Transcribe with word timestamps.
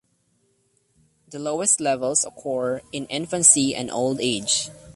The 1.29 1.37
lowest 1.37 1.79
levels 1.79 2.25
occur 2.25 2.81
in 2.91 3.05
infancy 3.05 3.75
and 3.75 3.91
old 3.91 4.19
age. 4.19 4.71